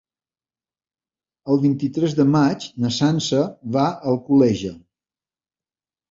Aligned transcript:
El 1.55 1.59
vint-i-tres 1.65 2.15
de 2.19 2.23
maig 2.35 2.65
na 2.85 2.91
Sança 2.95 3.41
va 3.75 3.83
a 3.89 4.09
Alcoleja. 4.13 4.73